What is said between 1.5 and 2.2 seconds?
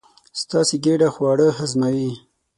هضموي.